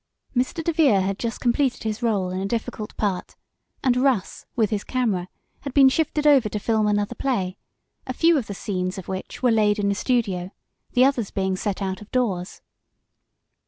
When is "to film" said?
6.49-6.87